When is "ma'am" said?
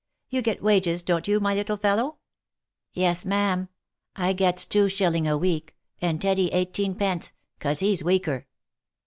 3.23-3.69